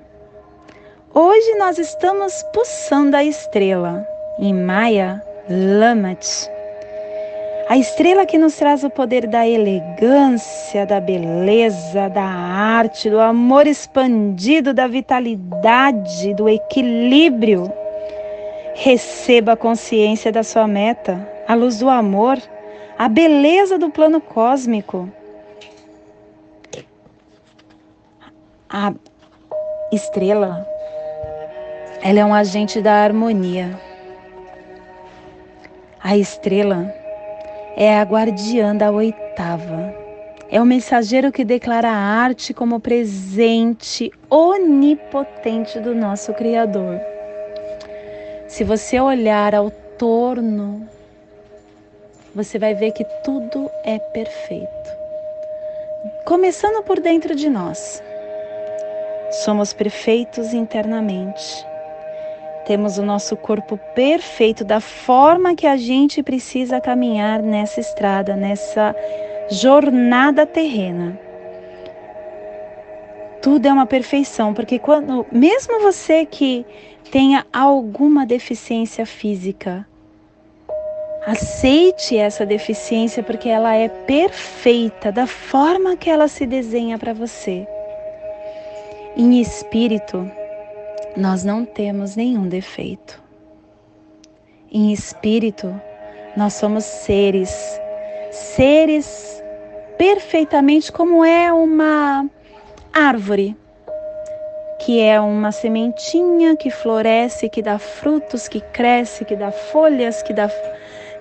Hoje 1.12 1.58
nós 1.58 1.76
estamos 1.76 2.42
pulsando 2.54 3.18
a 3.18 3.22
estrela, 3.22 4.02
em 4.38 4.54
Maia, 4.54 5.22
Lamat 5.78 6.53
a 7.66 7.78
estrela 7.78 8.26
que 8.26 8.36
nos 8.36 8.54
traz 8.56 8.84
o 8.84 8.90
poder 8.90 9.26
da 9.26 9.46
elegância, 9.46 10.84
da 10.84 11.00
beleza, 11.00 12.10
da 12.10 12.22
arte, 12.22 13.08
do 13.08 13.18
amor 13.18 13.66
expandido, 13.66 14.74
da 14.74 14.86
vitalidade, 14.86 16.34
do 16.34 16.46
equilíbrio. 16.48 17.72
Receba 18.74 19.52
a 19.52 19.56
consciência 19.56 20.30
da 20.30 20.42
sua 20.42 20.66
meta, 20.66 21.26
a 21.48 21.54
luz 21.54 21.78
do 21.78 21.88
amor, 21.88 22.38
a 22.98 23.08
beleza 23.08 23.78
do 23.78 23.88
plano 23.88 24.20
cósmico. 24.20 25.08
A 28.68 28.92
estrela, 29.90 30.68
ela 32.02 32.18
é 32.18 32.24
um 32.24 32.34
agente 32.34 32.82
da 32.82 32.92
harmonia. 32.92 33.80
A 36.02 36.18
estrela 36.18 37.03
é 37.76 37.98
a 37.98 38.02
guardiã 38.02 38.74
da 38.74 38.90
oitava. 38.90 39.94
É 40.50 40.60
o 40.60 40.64
mensageiro 40.64 41.32
que 41.32 41.44
declara 41.44 41.88
a 41.88 41.96
arte 41.96 42.54
como 42.54 42.78
presente 42.78 44.12
onipotente 44.30 45.80
do 45.80 45.94
nosso 45.94 46.32
Criador. 46.34 47.00
Se 48.46 48.62
você 48.62 49.00
olhar 49.00 49.54
ao 49.54 49.70
torno, 49.98 50.88
você 52.34 52.58
vai 52.58 52.74
ver 52.74 52.92
que 52.92 53.04
tudo 53.24 53.68
é 53.84 53.98
perfeito. 53.98 54.68
Começando 56.24 56.84
por 56.84 57.00
dentro 57.00 57.34
de 57.34 57.48
nós. 57.48 58.02
Somos 59.44 59.72
perfeitos 59.72 60.54
internamente 60.54 61.73
temos 62.64 62.98
o 62.98 63.02
nosso 63.02 63.36
corpo 63.36 63.78
perfeito 63.94 64.64
da 64.64 64.80
forma 64.80 65.54
que 65.54 65.66
a 65.66 65.76
gente 65.76 66.22
precisa 66.22 66.80
caminhar 66.80 67.42
nessa 67.42 67.80
estrada, 67.80 68.34
nessa 68.34 68.94
jornada 69.50 70.46
terrena. 70.46 71.18
Tudo 73.42 73.66
é 73.66 73.72
uma 73.72 73.84
perfeição, 73.84 74.54
porque 74.54 74.78
quando 74.78 75.26
mesmo 75.30 75.80
você 75.80 76.24
que 76.24 76.64
tenha 77.10 77.46
alguma 77.52 78.24
deficiência 78.24 79.04
física, 79.04 79.86
aceite 81.26 82.16
essa 82.16 82.46
deficiência 82.46 83.22
porque 83.22 83.48
ela 83.48 83.74
é 83.74 83.88
perfeita 83.88 85.12
da 85.12 85.26
forma 85.26 85.96
que 85.96 86.08
ela 86.08 86.28
se 86.28 86.46
desenha 86.46 86.98
para 86.98 87.12
você. 87.12 87.66
Em 89.16 89.40
espírito, 89.40 90.30
nós 91.16 91.44
não 91.44 91.64
temos 91.64 92.16
nenhum 92.16 92.48
defeito. 92.48 93.22
Em 94.70 94.92
espírito, 94.92 95.72
nós 96.36 96.54
somos 96.54 96.82
seres, 96.84 97.80
seres 98.32 99.42
perfeitamente 99.96 100.90
como 100.90 101.24
é 101.24 101.52
uma 101.52 102.28
árvore, 102.92 103.56
que 104.80 105.00
é 105.00 105.20
uma 105.20 105.52
sementinha 105.52 106.56
que 106.56 106.68
floresce, 106.68 107.48
que 107.48 107.62
dá 107.62 107.78
frutos, 107.78 108.48
que 108.48 108.60
cresce, 108.60 109.24
que 109.24 109.36
dá 109.36 109.52
folhas, 109.52 110.20
que 110.22 110.32
dá, 110.32 110.50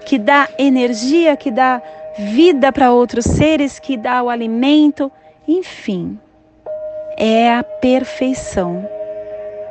que 0.05 0.17
dá 0.17 0.49
energia, 0.57 1.37
que 1.37 1.51
dá 1.51 1.79
vida 2.17 2.71
para 2.71 2.91
outros 2.91 3.25
seres, 3.25 3.77
que 3.77 3.95
dá 3.95 4.23
o 4.23 4.29
alimento, 4.29 5.11
enfim, 5.47 6.19
é 7.15 7.53
a 7.53 7.63
perfeição 7.63 8.89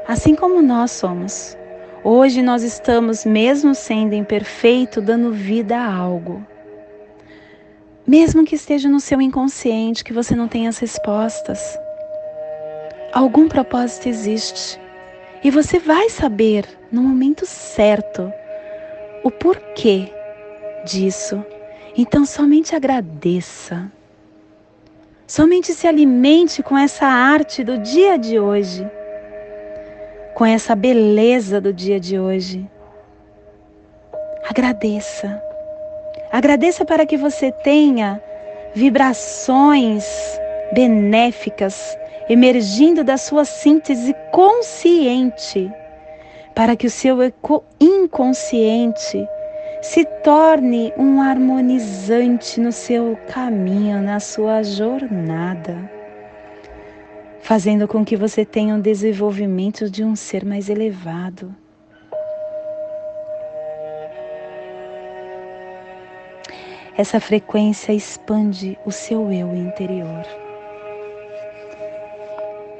assim 0.06 0.34
como 0.34 0.60
nós 0.60 0.90
somos. 0.90 1.56
Hoje 2.04 2.42
nós 2.42 2.62
estamos, 2.62 3.24
mesmo 3.24 3.74
sendo 3.74 4.14
imperfeito, 4.14 5.00
dando 5.00 5.32
vida 5.32 5.76
a 5.76 5.94
algo. 5.94 6.44
Mesmo 8.06 8.44
que 8.44 8.56
esteja 8.56 8.88
no 8.88 8.98
seu 8.98 9.20
inconsciente, 9.20 10.02
que 10.02 10.12
você 10.12 10.34
não 10.34 10.48
tenha 10.48 10.68
as 10.68 10.78
respostas. 10.78 11.78
Algum 13.12 13.48
propósito 13.48 14.08
existe. 14.08 14.80
E 15.44 15.50
você 15.50 15.78
vai 15.78 16.08
saber, 16.10 16.66
no 16.90 17.02
momento 17.02 17.46
certo, 17.46 18.32
o 19.22 19.30
porquê 19.30 20.12
disso. 20.84 21.44
Então, 21.96 22.24
somente 22.24 22.74
agradeça. 22.74 23.90
Somente 25.26 25.72
se 25.72 25.86
alimente 25.86 26.62
com 26.62 26.76
essa 26.76 27.06
arte 27.06 27.62
do 27.62 27.78
dia 27.78 28.18
de 28.18 28.40
hoje 28.40 28.84
com 30.34 30.44
essa 30.44 30.74
beleza 30.74 31.60
do 31.60 31.72
dia 31.72 32.00
de 32.00 32.18
hoje. 32.18 32.66
Agradeça. 34.48 35.42
Agradeça 36.30 36.84
para 36.84 37.06
que 37.06 37.16
você 37.16 37.52
tenha 37.52 38.22
vibrações 38.74 40.04
benéficas 40.72 41.96
emergindo 42.28 43.04
da 43.04 43.16
sua 43.16 43.44
síntese 43.44 44.14
consciente, 44.30 45.70
para 46.54 46.76
que 46.76 46.86
o 46.86 46.90
seu 46.90 47.18
inconsciente 47.80 49.28
se 49.82 50.04
torne 50.22 50.92
um 50.96 51.20
harmonizante 51.20 52.60
no 52.60 52.72
seu 52.72 53.18
caminho, 53.28 54.00
na 54.00 54.20
sua 54.20 54.62
jornada 54.62 56.01
fazendo 57.42 57.88
com 57.88 58.04
que 58.04 58.16
você 58.16 58.44
tenha 58.44 58.74
um 58.74 58.80
desenvolvimento 58.80 59.90
de 59.90 60.04
um 60.04 60.14
ser 60.14 60.44
mais 60.44 60.70
elevado. 60.70 61.54
Essa 66.96 67.18
frequência 67.18 67.92
expande 67.92 68.78
o 68.86 68.92
seu 68.92 69.32
eu 69.32 69.54
interior. 69.56 70.24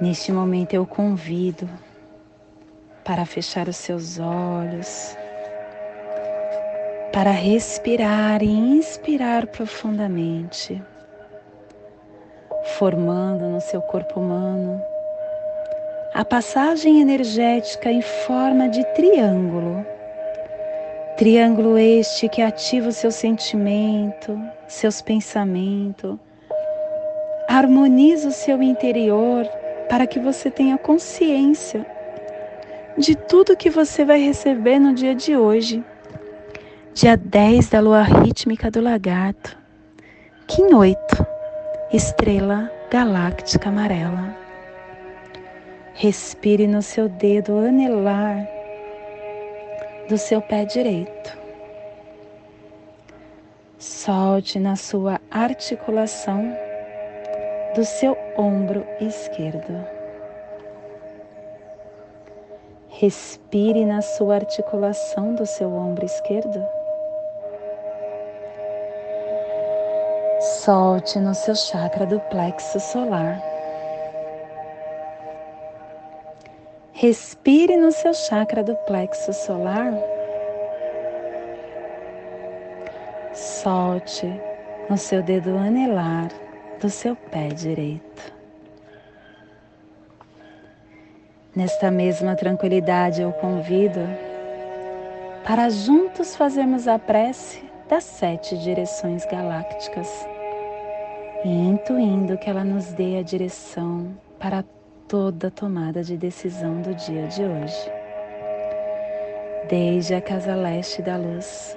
Neste 0.01 0.31
momento 0.33 0.75
eu 0.75 0.87
convido 0.87 1.69
para 3.05 3.27
fechar 3.27 3.69
os 3.69 3.77
seus 3.77 4.21
olhos, 4.21 5.17
para 7.13 7.33
respirar 7.33 8.43
e 8.43 8.49
inspirar 8.49 9.49
profundamente 9.49 10.81
formando 12.79 13.47
no 13.47 13.61
seu 13.61 13.81
corpo 13.83 14.21
humano 14.21 14.83
a 16.15 16.25
passagem 16.25 17.01
energética 17.01 17.91
em 17.91 18.03
forma 18.03 18.69
de 18.69 18.85
triângulo. 18.93 19.85
Triângulo 21.17 21.79
este 21.79 22.29
que 22.29 22.43
ativa 22.43 22.89
o 22.89 22.93
seu 22.93 23.11
sentimento, 23.11 24.39
seus 24.69 25.01
pensamentos, 25.01 26.19
harmoniza 27.49 28.29
o 28.29 28.33
seu 28.33 28.63
interior 28.63 29.47
para 29.89 30.07
que 30.07 30.19
você 30.19 30.51
tenha 30.51 30.77
consciência 30.77 31.87
de 32.99 33.15
tudo 33.15 33.57
que 33.57 33.71
você 33.71 34.05
vai 34.05 34.21
receber 34.21 34.79
no 34.79 34.95
dia 34.95 35.15
de 35.15 35.35
hoje. 35.35 35.83
Dia 36.93 37.17
10 37.17 37.71
da 37.71 37.81
lua 37.81 38.03
rítmica 38.03 38.71
do 38.71 38.83
lagarto. 38.83 39.57
Kim 40.47 40.75
8 40.75 41.32
estrela 41.93 42.73
galáctica 42.91 43.69
amarela. 43.69 44.35
Respire 45.93 46.67
no 46.67 46.81
seu 46.81 47.07
dedo 47.07 47.59
anelar 47.59 48.49
do 50.09 50.17
seu 50.17 50.41
pé 50.41 50.65
direito. 50.65 51.37
Solte 53.79 54.59
na 54.59 54.75
sua 54.75 55.21
articulação 55.31 56.57
do 57.75 57.85
seu 57.85 58.17
ombro 58.39 58.87
esquerdo. 58.99 59.85
Respire 62.89 63.85
na 63.85 64.01
sua 64.01 64.37
articulação 64.37 65.35
do 65.35 65.45
seu 65.45 65.71
ombro 65.71 66.07
esquerdo. 66.07 66.82
Solte 70.65 71.19
no 71.19 71.35
seu 71.35 71.57
chakra 71.57 72.07
do 72.07 72.21
plexo 72.21 72.79
solar. 72.79 73.43
Respire 76.93 77.77
no 77.77 77.91
seu 77.91 78.15
chakra 78.15 78.63
do 78.63 78.77
plexo 78.87 79.33
solar. 79.33 79.93
Solte 83.33 84.41
no 84.89 84.97
seu 84.97 85.21
dedo 85.21 85.59
anelar 85.59 86.29
do 86.81 86.89
seu 86.89 87.17
pé 87.17 87.49
direito. 87.49 88.33
Nesta 91.57 91.91
mesma 91.91 92.37
tranquilidade 92.37 93.21
eu 93.21 93.33
convido 93.33 93.99
para 95.45 95.69
juntos 95.71 96.37
fazermos 96.37 96.87
a 96.87 97.01
prece 97.01 97.65
das 97.89 98.05
sete 98.05 98.57
direções 98.59 99.27
galácticas 99.27 100.31
e 101.45 101.49
intuindo 101.49 102.39
que 102.39 102.49
ela 102.49 102.65
nos 102.65 102.93
dê 102.93 103.19
a 103.19 103.23
direção 103.23 104.17
para 104.39 104.65
toda 105.09 105.51
tomada 105.51 106.03
de 106.03 106.17
decisão 106.17 106.81
do 106.83 106.95
dia 106.95 107.27
de 107.27 107.43
hoje. 107.43 107.93
Desde 109.69 110.15
a 110.15 110.21
casa 110.21 110.55
leste 110.55 111.03
da 111.03 111.17
luz, 111.17 111.77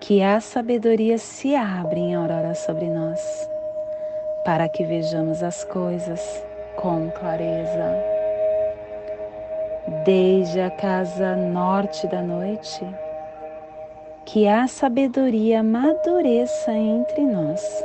que 0.00 0.22
a 0.22 0.40
sabedoria 0.40 1.18
se 1.18 1.54
abre 1.54 2.00
em 2.00 2.14
aurora 2.14 2.54
sobre 2.54 2.86
nós, 2.86 3.20
para 4.44 4.68
que 4.68 4.84
vejamos 4.84 5.42
as 5.42 5.62
coisas 5.64 6.44
com 6.76 7.10
clareza. 7.10 7.94
Desde 10.04 10.60
a 10.60 10.70
casa 10.70 11.36
norte 11.36 12.06
da 12.06 12.22
noite, 12.22 12.86
que 14.24 14.46
a 14.46 14.66
sabedoria 14.66 15.60
amadureça 15.60 16.72
entre 16.72 17.22
nós, 17.22 17.84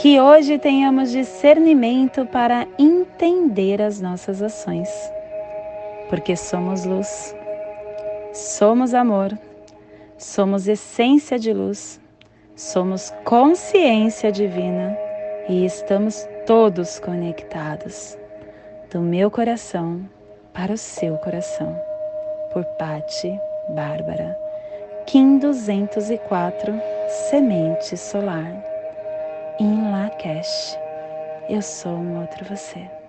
Que 0.00 0.18
hoje 0.18 0.58
tenhamos 0.58 1.10
discernimento 1.10 2.24
para 2.24 2.66
entender 2.78 3.82
as 3.82 4.00
nossas 4.00 4.40
ações 4.40 4.88
porque 6.08 6.34
somos 6.34 6.86
luz, 6.86 7.36
somos 8.32 8.94
amor, 8.94 9.38
somos 10.16 10.66
essência 10.66 11.38
de 11.38 11.52
luz, 11.52 12.00
somos 12.56 13.10
consciência 13.26 14.32
divina 14.32 14.96
e 15.50 15.66
estamos 15.66 16.26
todos 16.46 16.98
conectados 16.98 18.16
do 18.90 19.00
meu 19.00 19.30
coração 19.30 20.08
para 20.54 20.72
o 20.72 20.78
seu 20.78 21.18
coração. 21.18 21.78
Por 22.54 22.64
Pati 22.78 23.38
Bárbara, 23.68 24.34
Kim 25.06 25.38
204, 25.38 26.72
Semente 27.28 27.98
Solar, 27.98 28.69
Lakesh. 30.20 30.76
Eu 31.48 31.62
sou 31.62 31.96
um 31.96 32.20
outro 32.20 32.44
você. 32.44 32.99